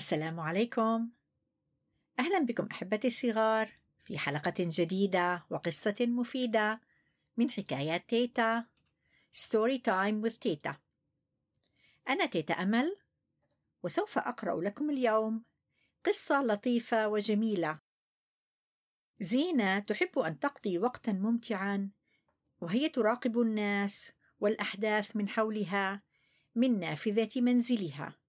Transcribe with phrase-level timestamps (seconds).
[0.00, 1.10] السلام عليكم.
[2.18, 6.80] أهلا بكم أحبتي الصغار في حلقة جديدة وقصة مفيدة
[7.36, 8.64] من حكايات تيتا
[9.32, 10.76] story time with تيتا.
[12.08, 12.96] أنا تيتا أمل
[13.82, 15.44] وسوف أقرأ لكم اليوم
[16.04, 17.78] قصة لطيفة وجميلة.
[19.20, 21.90] زينة تحب أن تقضي وقتا ممتعا
[22.60, 26.02] وهي تراقب الناس والأحداث من حولها
[26.54, 28.19] من نافذة منزلها.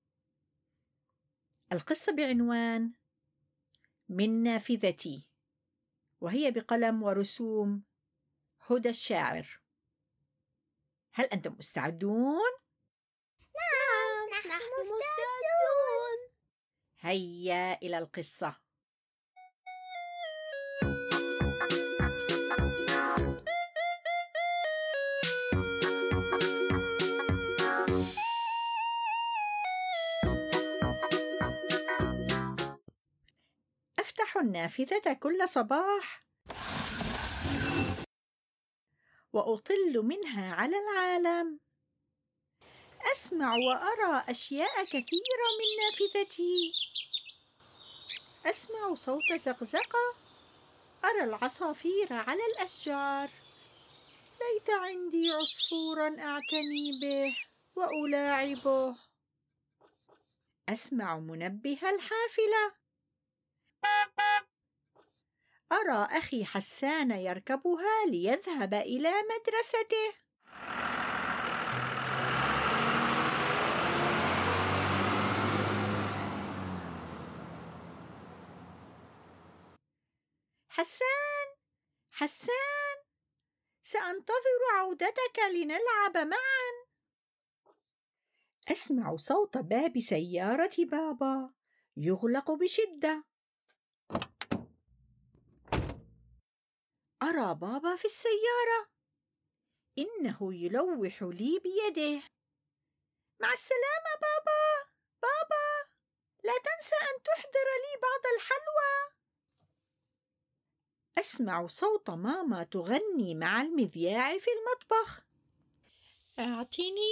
[1.71, 2.91] القصة بعنوان
[4.09, 5.27] من نافذتي
[6.21, 7.83] وهي بقلم ورسوم
[8.69, 9.59] هدى الشاعر.
[11.13, 12.51] هل أنتم مستعدون؟
[13.55, 14.49] نعم نحن
[14.79, 16.31] مستعدون.
[16.99, 18.55] هيا إلى القصة.
[34.41, 36.19] النافذة كل صباح.
[39.33, 41.59] وأطل منها على العالم.
[43.11, 46.73] أسمع وأرى أشياء كثيرة من نافذتي.
[48.45, 50.11] أسمع صوت زقزقة.
[51.05, 53.29] أرى العصافير على الأشجار.
[54.41, 57.37] ليت عندي عصفورا أعتني به
[57.75, 58.95] وألاعبه.
[60.69, 62.80] أسمع منبه الحافلة.
[65.71, 70.13] أرى أخي حسان يركبها ليذهب إلى مدرسته.
[80.69, 81.47] حسان!
[82.11, 82.97] حسان!
[83.83, 86.71] سأنتظر عودتك لنلعب معا.
[88.71, 91.53] أسمع صوت باب سيارة بابا
[91.97, 93.30] يغلق بشدة.
[97.31, 98.89] أرى بابا في السيارة.
[99.97, 102.21] إنه يلوح لي بيده.
[103.39, 104.89] مع السلامة بابا
[105.21, 105.89] بابا
[106.43, 109.11] لا تنسى أن تحضر لي بعض الحلوى.
[111.17, 115.21] أسمع صوت ماما تغني مع المذياع في المطبخ.
[116.39, 117.11] أعطني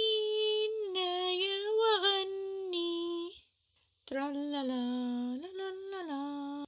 [0.70, 3.30] النايا وغني.
[4.06, 4.62] ترالالا
[5.42, 6.64] لا لا لا لا.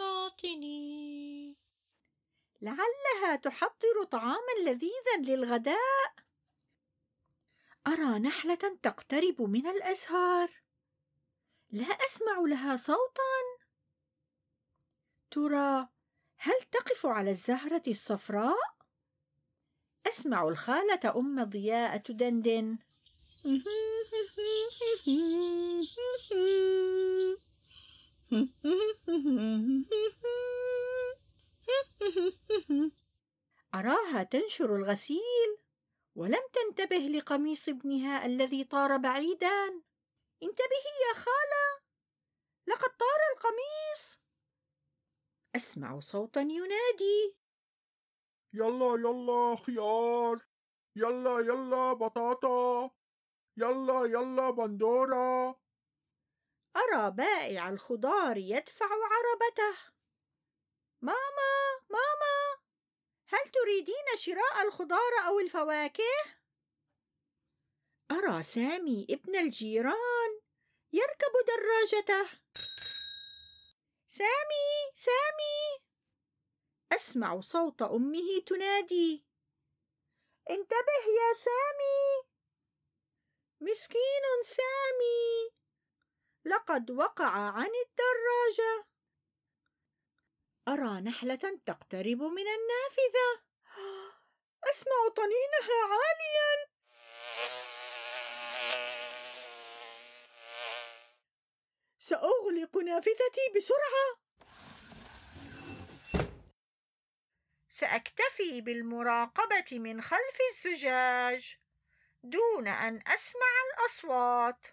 [0.00, 0.77] أعطني
[2.62, 6.14] لعلها تحضر طعاما لذيذا للغداء.
[7.86, 10.50] أرى نحلة تقترب من الأزهار.
[11.70, 13.58] لا أسمع لها صوتا.
[15.30, 15.88] ترى
[16.36, 18.78] هل تقف على الزهرة الصفراء؟
[20.06, 22.78] أسمع الخالة أم ضياء تدندن.
[33.74, 35.58] أراها تنشر الغسيل؟
[36.14, 39.66] ولم تنتبه لقميص ابنها الذي طار بعيدا.
[40.42, 41.82] انتبهي يا خالة.
[42.66, 44.20] لقد طار القميص.
[45.56, 47.36] أسمع صوتا ينادي.
[48.52, 50.46] يلا يلا خيار.
[50.96, 52.90] يلا يلا بطاطا.
[53.56, 55.60] يلا يلا بندورة.
[56.76, 59.78] أرى بائع الخضار يدفع عربته.
[61.02, 61.57] ماما!
[63.68, 66.14] تريدين شراء الخضار أو الفواكه؟
[68.10, 70.40] أرى سامي ابن الجيران
[70.92, 72.30] يركب دراجته.
[74.08, 75.84] سامي سامي.
[76.92, 79.26] أسمع صوت أمه تنادي.
[80.50, 82.28] انتبه يا سامي.
[83.60, 85.50] مسكين سامي.
[86.44, 88.88] لقد وقع عن الدراجة.
[90.68, 93.47] أرى نحلة تقترب من النافذة.
[94.70, 96.68] أسمع طنينها عاليا.
[101.98, 104.28] سأغلق نافذتي بسرعة.
[107.74, 111.56] سأكتفي بالمراقبة من خلف الزجاج
[112.22, 114.66] دون أن أسمع الأصوات.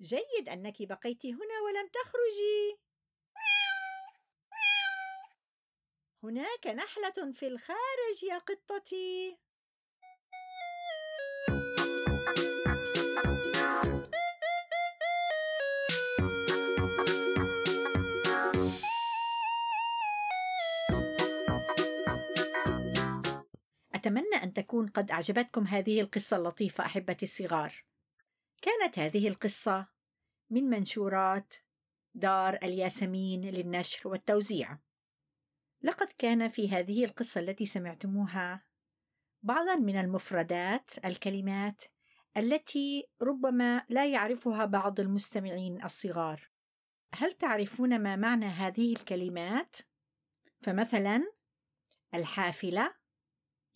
[0.00, 2.85] جيد أنك بقيت هنا ولم تخرجي.
[6.26, 9.38] هناك نحلة في الخارج يا قطتي
[23.94, 27.84] أتمنى أن تكون قد أعجبتكم هذه القصة اللطيفة أحبتي الصغار.
[28.62, 29.86] كانت هذه القصة
[30.50, 31.54] من منشورات
[32.14, 34.85] دار الياسمين للنشر والتوزيع.
[35.86, 38.64] لقد كان في هذه القصة التي سمعتموها
[39.42, 41.82] بعضا من المفردات الكلمات
[42.36, 46.50] التي ربما لا يعرفها بعض المستمعين الصغار.
[47.14, 49.76] هل تعرفون ما معنى هذه الكلمات؟
[50.60, 51.32] فمثلا
[52.14, 52.94] الحافلة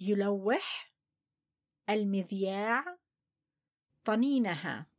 [0.00, 0.94] يلوح
[1.90, 2.98] المذياع
[4.04, 4.89] طنينها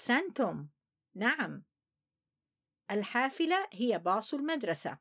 [0.00, 0.68] أحسنتم.
[1.14, 1.64] نعم.
[2.90, 4.98] الحافلة هي باص المدرسة.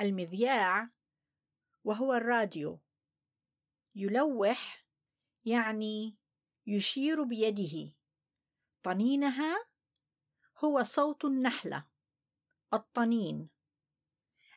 [0.00, 0.90] المذياع
[1.84, 2.80] وهو الراديو.
[3.94, 4.86] يلوح
[5.44, 6.18] يعني
[6.66, 7.94] يشير بيده.
[8.82, 9.66] طنينها
[10.64, 11.86] هو صوت النحلة.
[12.74, 13.48] الطنين.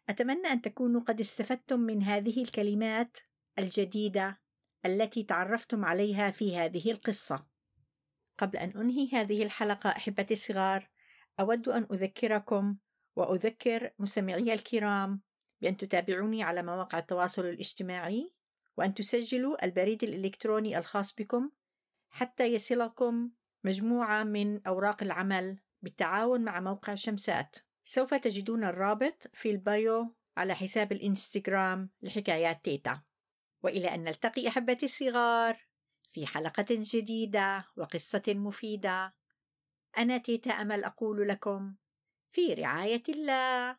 [0.09, 3.17] أتمنى أن تكونوا قد استفدتم من هذه الكلمات
[3.59, 4.41] الجديدة
[4.85, 7.50] التي تعرفتم عليها في هذه القصة.
[8.41, 10.89] قبل أن أنهي هذه الحلقة أحبتي الصغار
[11.39, 12.77] أود أن أذكركم
[13.15, 15.21] وأذكر مستمعي الكرام
[15.61, 18.33] بأن تتابعوني على مواقع التواصل الاجتماعي
[18.77, 21.49] وأن تسجلوا البريد الإلكتروني الخاص بكم
[22.09, 23.31] حتى يصلكم
[23.63, 27.55] مجموعة من أوراق العمل بالتعاون مع موقع شمسات.
[27.85, 33.01] سوف تجدون الرابط في البايو على حساب الإنستغرام لحكايات تيتا.
[33.63, 35.70] وإلى أن نلتقي أحبتي الصغار!
[36.13, 39.13] في حلقة جديدة وقصة مفيدة.
[39.97, 41.75] أنا تيتا أمل أقول لكم
[42.31, 43.77] في رعاية الله.